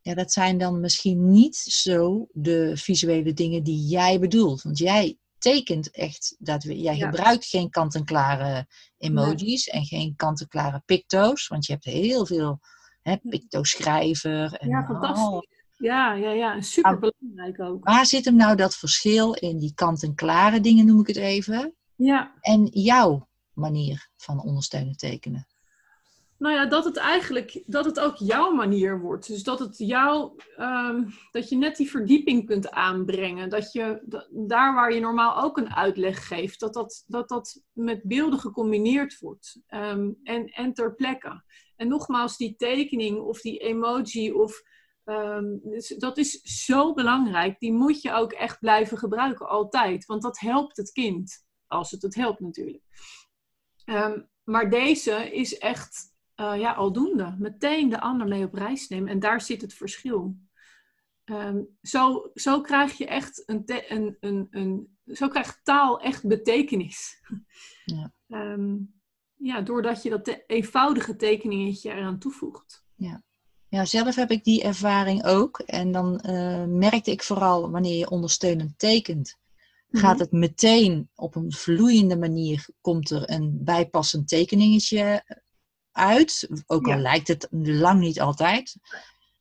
[0.00, 4.62] ja, dat zijn dan misschien niet zo de visuele dingen die jij bedoelt.
[4.62, 8.66] Want jij tekent echt dat we, jij gebruikt geen kant-en-klare
[8.98, 12.60] emojis en geen kant-en-klare picto's, want je hebt heel veel
[13.02, 14.52] hè, pictoschrijver.
[14.52, 15.57] En ja, fantastisch.
[15.78, 16.60] Ja, ja, ja.
[16.60, 17.84] Super belangrijk ook.
[17.84, 21.74] Waar zit hem nou dat verschil in die kant-en-klare dingen, noem ik het even?
[21.96, 22.32] Ja.
[22.40, 25.46] En jouw manier van ondersteunen tekenen?
[26.38, 29.26] Nou ja, dat het eigenlijk, dat het ook jouw manier wordt.
[29.26, 33.48] Dus dat het jou, um, dat je net die verdieping kunt aanbrengen.
[33.48, 38.02] Dat je, daar waar je normaal ook een uitleg geeft, dat dat, dat, dat met
[38.02, 39.60] beelden gecombineerd wordt.
[39.68, 41.42] Um, en, en ter plekke.
[41.76, 44.62] En nogmaals, die tekening of die emoji of
[45.08, 47.58] Um, dus dat is zo belangrijk.
[47.58, 50.06] Die moet je ook echt blijven gebruiken, altijd.
[50.06, 51.46] Want dat helpt het kind.
[51.66, 52.82] Als het het helpt natuurlijk.
[53.84, 57.36] Um, maar deze is echt uh, ja, aldoende.
[57.38, 59.08] Meteen de ander mee op reis nemen.
[59.08, 60.36] En daar zit het verschil.
[61.24, 67.22] Um, zo, zo krijg je echt een, een, een, een, zo krijgt taal echt betekenis.
[67.84, 68.12] Ja.
[69.34, 72.86] ja, doordat je dat te eenvoudige tekeningetje eraan toevoegt.
[72.94, 73.22] Ja.
[73.68, 75.58] Ja, zelf heb ik die ervaring ook.
[75.58, 79.36] En dan uh, merkte ik vooral wanneer je ondersteunend tekent,
[79.90, 80.22] gaat mhm.
[80.22, 85.24] het meteen op een vloeiende manier, komt er een bijpassend tekeningetje
[85.92, 86.48] uit.
[86.66, 88.76] Ook al lijkt het lang niet altijd.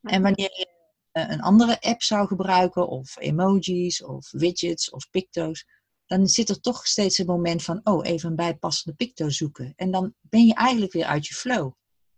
[0.02, 0.68] En wanneer je
[1.12, 5.66] eh, een andere app zou gebruiken, of emojis, of widgets, of picto's,
[6.06, 9.74] dan zit er toch steeds een moment van, oh, even een bijpassende picto zoeken.
[9.76, 11.72] En dan ben je eigenlijk weer uit je flow.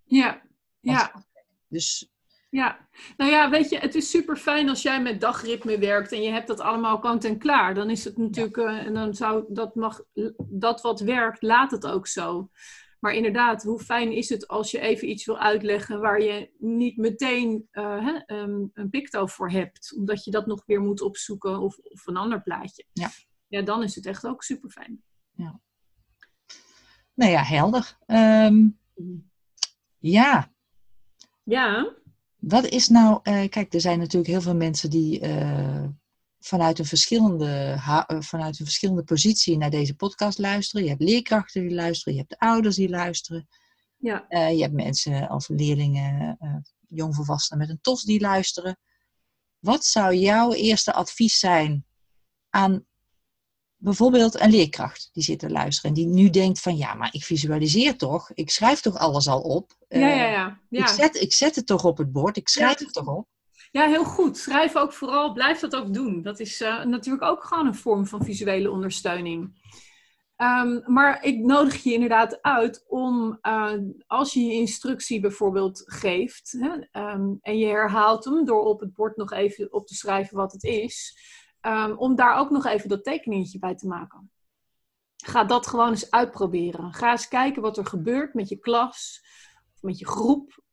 [0.04, 0.42] Ja,
[0.80, 1.28] ja.
[1.70, 2.12] Dus...
[2.52, 6.22] Ja, nou ja, weet je, het is super fijn als jij met dagritme werkt en
[6.22, 7.74] je hebt dat allemaal kant en klaar.
[7.74, 10.04] Dan is het natuurlijk, uh, en dan zou dat mag,
[10.38, 12.50] dat wat werkt, laat het ook zo.
[13.00, 16.98] Maar inderdaad, hoe fijn is het als je even iets wil uitleggen waar je niet
[16.98, 21.60] meteen uh, hè, um, een picto voor hebt, omdat je dat nog weer moet opzoeken
[21.60, 22.86] of, of een ander plaatje.
[22.94, 23.10] Ja.
[23.48, 25.04] ja, dan is het echt ook super fijn.
[25.32, 25.60] Ja.
[27.14, 27.98] Nou ja, helder.
[28.06, 28.80] Um,
[29.98, 30.54] ja,
[31.50, 31.94] ja.
[32.40, 35.88] Wat is nou, uh, kijk, er zijn natuurlijk heel veel mensen die uh,
[36.40, 40.84] vanuit, een verschillende, uh, vanuit een verschillende positie naar deze podcast luisteren.
[40.84, 43.48] Je hebt leerkrachten die luisteren, je hebt ouders die luisteren.
[43.98, 44.26] Ja.
[44.30, 46.38] je hebt mensen als leerlingen,
[46.88, 48.80] jongvolwassenen met een TOS die luisteren.
[49.60, 51.86] Wat zou jouw eerste advies zijn
[52.50, 52.86] aan
[53.80, 57.24] bijvoorbeeld een leerkracht die zit te luisteren en die nu denkt van ja, maar ik
[57.24, 59.72] visualiseer toch, ik schrijf toch alles al op.
[59.88, 60.82] ja, ja, ja, ja.
[60.82, 63.28] Ik, zet, ik zet het toch op het bord, ik schrijf het toch op.
[63.72, 64.38] Ja, heel goed.
[64.38, 66.22] Schrijf ook vooral, blijf dat ook doen.
[66.22, 69.58] Dat is uh, natuurlijk ook gewoon een vorm van visuele ondersteuning.
[70.42, 73.74] Um, maar ik nodig je inderdaad uit om, uh,
[74.08, 78.94] als je je instructie bijvoorbeeld geeft hè, um, en je herhaalt hem door op het
[78.94, 81.18] bord nog even op te schrijven wat het is,
[81.62, 84.32] um, om daar ook nog even dat tekeningetje bij te maken.
[85.16, 86.94] Ga dat gewoon eens uitproberen.
[86.94, 89.26] Ga eens kijken wat er gebeurt met je klas
[89.74, 90.64] of met je groep,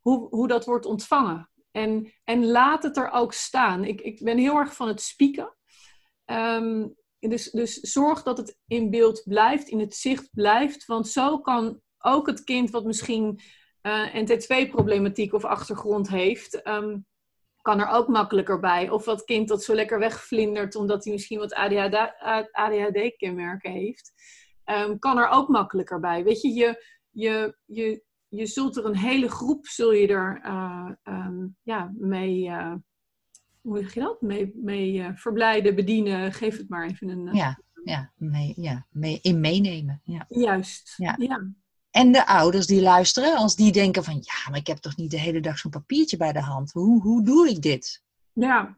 [0.00, 1.50] hoe, hoe dat wordt ontvangen.
[1.70, 3.84] En, en laat het er ook staan.
[3.84, 5.56] Ik, ik ben heel erg van het spieken.
[6.24, 10.86] Um, dus, dus zorg dat het in beeld blijft, in het zicht blijft.
[10.86, 13.40] Want zo kan ook het kind wat misschien
[13.82, 16.60] uh, eh, NT2-problematiek of achtergrond heeft,
[17.68, 18.90] kan er ook makkelijker bij.
[18.90, 21.54] Of dat kind dat zo lekker wegvlindert omdat hij misschien wat
[22.52, 24.12] ADHD-kenmerken heeft,
[24.64, 26.24] um, kan er ook makkelijker bij.
[26.24, 30.90] Weet je, je, je, je, je zult er een hele groep, zul je er uh,
[31.04, 32.48] um, ja, mee...
[32.48, 32.74] Uh,
[33.60, 34.20] hoe zeg je dat?
[34.20, 36.32] Mee, mee uh, verblijden, bedienen.
[36.32, 37.34] Geef het maar even een.
[37.34, 40.00] Ja, ja, mee, ja mee, in meenemen.
[40.04, 40.24] Ja.
[40.28, 40.94] Juist.
[40.96, 41.16] Ja.
[41.18, 41.50] ja.
[41.90, 45.10] En de ouders die luisteren, als die denken van ja, maar ik heb toch niet
[45.10, 46.72] de hele dag zo'n papiertje bij de hand.
[46.72, 48.02] Hoe, hoe doe ik dit?
[48.32, 48.76] Ja,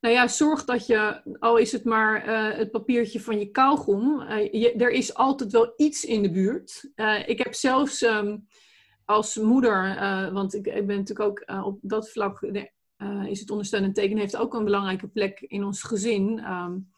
[0.00, 4.22] nou ja, zorg dat je, al is het maar uh, het papiertje van je kauwgom,
[4.52, 6.90] je, er is altijd wel iets in de buurt.
[6.96, 8.46] Uh, ik heb zelfs um,
[9.04, 9.96] als moeder,
[10.32, 12.40] want ik, ik, ben natuurlijk ook op dat vlak
[13.26, 16.44] is het ondersteunend tekenen heeft ook een belangrijke plek in ons gezin.
[16.52, 16.90] Um,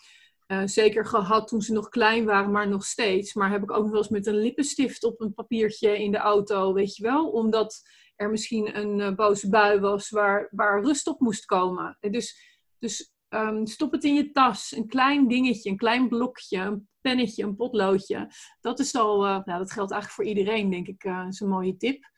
[0.50, 3.34] uh, zeker gehad toen ze nog klein waren, maar nog steeds.
[3.34, 6.18] Maar heb ik ook nog wel eens met een lippenstift op een papiertje in de
[6.18, 7.30] auto, weet je wel?
[7.30, 7.82] Omdat
[8.16, 11.96] er misschien een uh, boze bui was waar, waar rust op moest komen.
[12.00, 14.72] Dus, dus um, stop het in je tas.
[14.76, 18.30] Een klein dingetje, een klein blokje, een pennetje, een potloodje.
[18.60, 21.76] Dat is al, nou, dat geldt eigenlijk voor iedereen, denk ik, uh, is een mooie
[21.76, 22.10] tip.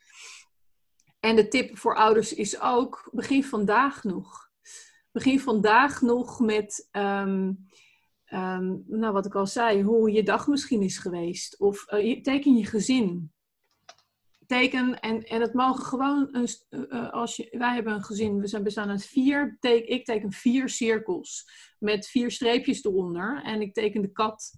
[1.20, 4.50] En de tip voor ouders is ook, begin vandaag nog.
[5.10, 7.66] Begin vandaag nog met, um,
[8.34, 11.60] um, nou wat ik al zei, hoe je dag misschien is geweest.
[11.60, 13.32] Of uh, teken je gezin.
[14.46, 18.46] Teken, en, en het mogen gewoon, een, uh, als je, wij hebben een gezin, we
[18.46, 23.42] zijn bestaan uit vier, teken, ik teken vier cirkels met vier streepjes eronder.
[23.42, 24.52] En ik teken de kat.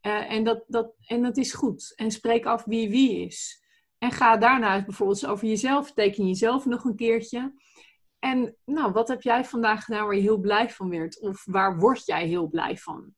[0.00, 1.92] En, dat, dat, en dat is goed.
[1.96, 3.62] En spreek af wie wie is.
[3.98, 7.52] En ga daarna bijvoorbeeld over jezelf, teken jezelf nog een keertje.
[8.18, 11.20] En nou, wat heb jij vandaag gedaan waar je heel blij van werd?
[11.20, 13.14] Of waar word jij heel blij van?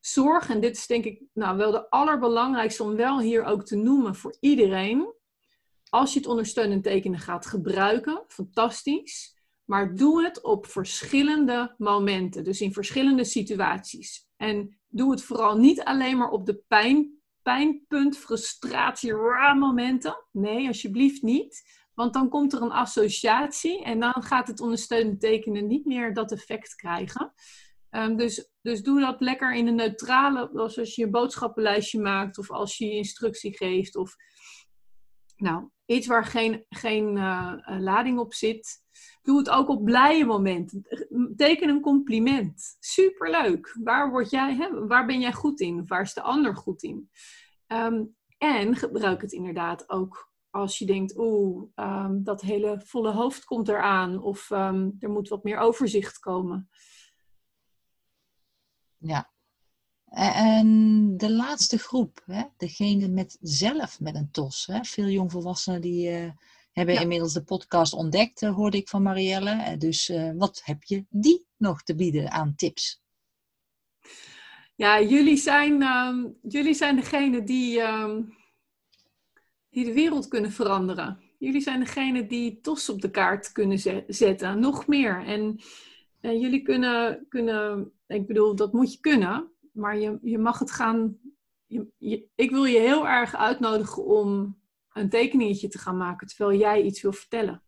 [0.00, 3.76] Zorg, en dit is denk ik nou, wel de allerbelangrijkste om wel hier ook te
[3.76, 5.14] noemen voor iedereen.
[5.88, 9.36] Als je het ondersteunend tekenen gaat gebruiken, fantastisch.
[9.64, 14.28] Maar doe het op verschillende momenten, dus in verschillende situaties.
[14.36, 19.14] En doe het vooral niet alleen maar op de pijn pijnpunt, frustratie,
[19.58, 20.24] momenten.
[20.32, 21.62] Nee, alsjeblieft niet.
[21.98, 26.32] Want dan komt er een associatie en dan gaat het ondersteunende tekenen niet meer dat
[26.32, 27.32] effect krijgen.
[27.90, 32.50] Um, dus, dus doe dat lekker in een neutrale, als je een boodschappenlijstje maakt of
[32.50, 33.96] als je je instructie geeft.
[33.96, 34.16] Of
[35.36, 38.82] nou, iets waar geen, geen uh, lading op zit.
[39.22, 40.86] Doe het ook op blije momenten.
[41.36, 42.76] Teken een compliment.
[42.80, 43.76] Superleuk.
[43.82, 45.86] Waar, word jij, hè, waar ben jij goed in?
[45.86, 47.10] Waar is de ander goed in?
[47.66, 53.44] Um, en gebruik het inderdaad ook als je denkt, oeh, um, dat hele volle hoofd
[53.44, 54.22] komt eraan.
[54.22, 56.70] Of um, er moet wat meer overzicht komen.
[58.96, 59.30] Ja.
[60.10, 62.42] En de laatste groep, hè?
[62.56, 64.66] degene met zelf met een TOS.
[64.66, 64.84] Hè?
[64.84, 66.10] Veel jongvolwassenen die...
[66.10, 66.30] Uh,
[66.78, 69.50] hebben inmiddels de podcast ontdekt, uh, hoorde ik van Marielle.
[69.50, 73.02] Uh, dus uh, wat heb je die nog te bieden aan tips?
[74.74, 78.36] Ja, jullie zijn, um, jullie zijn degene die, um,
[79.70, 81.20] die de wereld kunnen veranderen.
[81.38, 85.24] Jullie zijn degene die TOS op de kaart kunnen zetten, nog meer.
[85.24, 85.60] En,
[86.20, 90.70] en jullie kunnen, kunnen, ik bedoel, dat moet je kunnen, maar je, je mag het
[90.70, 91.18] gaan.
[91.66, 94.58] Je, ik wil je heel erg uitnodigen om
[94.92, 97.62] een tekeningetje te gaan maken terwijl jij iets wil vertellen.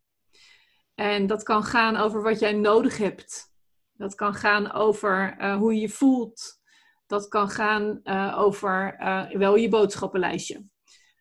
[0.95, 3.53] En dat kan gaan over wat jij nodig hebt.
[3.93, 6.61] Dat kan gaan over uh, hoe je je voelt.
[7.07, 8.97] Dat kan gaan uh, over
[9.39, 10.70] wel je boodschappenlijstje.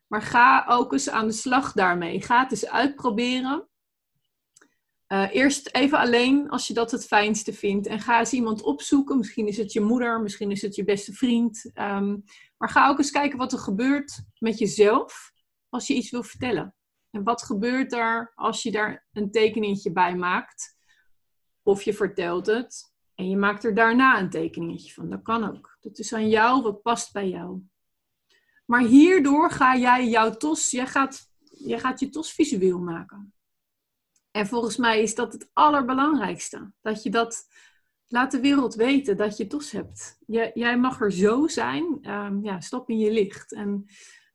[0.10, 2.22] Maar ga ook eens aan de slag daarmee.
[2.22, 3.68] Ga het eens uitproberen.
[5.08, 7.88] eerst even alleen als je dat het fijnste vindt.
[7.88, 9.18] En ga eens iemand opzoeken.
[9.18, 11.72] Misschien is het je moeder, misschien is het je beste vriend.
[11.74, 12.24] Um,
[12.58, 15.32] maar ga ook eens kijken wat er gebeurt met jezelf
[15.70, 16.76] als je iets wil vertellen.
[17.10, 20.78] En wat gebeurt er als je daar een tekeningetje bij maakt?
[21.64, 22.94] Of je vertelt het.
[23.16, 25.10] En je maakt er daarna een tekeningetje van.
[25.10, 25.78] Dat kan ook.
[25.80, 27.62] Dat is aan jou wat past bij jou.
[28.70, 33.34] Maar hierdoor ga jij jouw tos, jij gaat, jij gaat je tos visueel maken.
[34.32, 36.72] En volgens mij is dat het allerbelangrijkste.
[36.82, 37.48] Dat je dat
[38.08, 40.18] laat de wereld weten dat je tos hebt.
[40.26, 42.10] Jij, jij mag er zo zijn.
[42.10, 43.54] Um, ja, stop in je licht.
[43.54, 43.86] En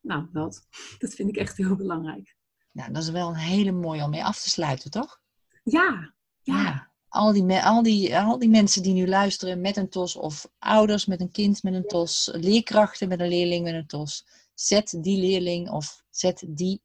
[0.00, 0.66] nou, dat,
[0.98, 2.36] dat vind ik echt heel belangrijk.
[2.70, 5.20] Nou, dat is wel een hele mooie om mee af te sluiten, toch?
[5.62, 6.62] Ja, ja.
[6.62, 6.92] ja.
[7.14, 11.06] Al, die, al, die, al die mensen die nu luisteren met een TOS, of ouders
[11.06, 15.20] met een kind met een TOS, leerkrachten met een leerling met een TOS, zet die
[15.20, 16.82] leerling of zet die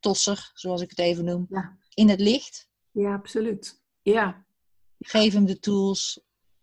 [0.00, 1.76] tosser, zoals ik het even noem, Ja.
[1.94, 2.68] in het licht.
[2.90, 3.82] Ja, absoluut.
[4.02, 4.44] Ja,
[4.98, 6.20] Geef hem de tools,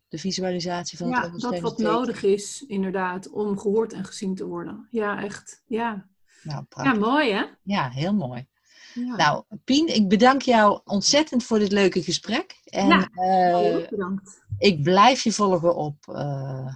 [0.08, 4.46] de visualisatie van het ja dat wat nodig is, inderdaad, om gehoord en gezien te
[4.46, 4.88] worden.
[4.92, 5.64] Ja, echt.
[5.68, 6.08] Ja,
[6.44, 7.44] Nou, ja mooi hè?
[7.64, 8.48] Ja, heel mooi.
[8.94, 9.16] Ja.
[9.16, 12.60] Nou, Pien, ik bedank jou ontzettend voor dit leuke gesprek.
[12.64, 14.44] En Ja, Heel bedankt.
[14.58, 16.74] ik blijf je volgen op, eh,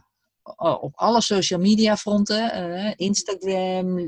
[0.82, 2.52] op alle social media fronten.
[2.52, 4.00] eh, Instagram,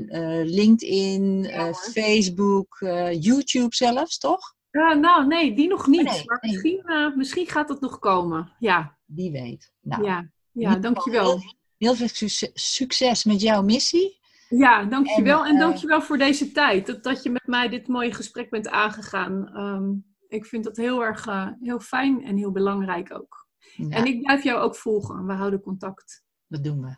[0.44, 1.72] LinkedIn, Ja.
[1.74, 2.76] Facebook,
[3.20, 4.54] YouTube zelfs, toch?
[4.70, 6.06] Nou, nee, die nog niet.
[6.06, 6.52] Oh, nee, maar nee.
[6.52, 6.82] Misschien,
[7.16, 8.52] misschien gaat het nog komen.
[8.58, 9.72] Ja, Wie weet.
[9.80, 11.40] Nou, ja, ja dankjewel.
[11.78, 12.08] Heel veel
[12.54, 14.15] succes met jouw missie.
[14.48, 15.40] Ja, dankjewel.
[15.44, 16.86] En, En, eh, dankjewel voor deze tijd.
[16.86, 19.48] Dat, dat je met mij dit mooie gesprek bent aangegaan.
[19.54, 19.92] Ehm,
[20.28, 23.46] ik vind dat heel erg eh, heel fijn en heel belangrijk ook.
[23.88, 25.26] En ik blijf jou ook volgen.
[25.26, 26.24] We houden contact.
[26.46, 26.96] Dat doen we.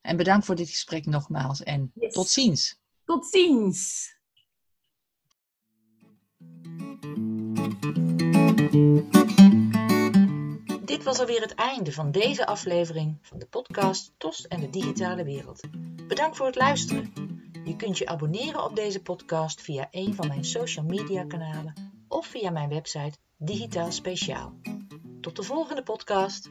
[0.00, 1.62] En bedankt voor dit gesprek nogmaals.
[1.62, 2.12] En Yes.
[2.12, 2.80] tot ziens.
[3.04, 4.16] Tot ziens!
[10.98, 15.24] Dit was alweer het einde van deze aflevering van de podcast TOS en de digitale
[15.24, 15.60] wereld.
[16.08, 17.12] Bedankt voor het luisteren.
[17.64, 22.26] Je kunt je abonneren op deze podcast via een van mijn social media kanalen of
[22.26, 24.54] via mijn website Digitaal Speciaal.
[25.20, 26.50] Tot de volgende podcast.